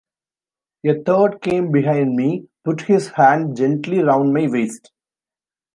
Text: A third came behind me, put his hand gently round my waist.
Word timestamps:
A 0.83 0.95
third 0.99 1.43
came 1.43 1.71
behind 1.71 2.15
me, 2.15 2.47
put 2.65 2.81
his 2.81 3.09
hand 3.09 3.55
gently 3.55 3.99
round 3.99 4.33
my 4.33 4.47
waist. 4.49 4.91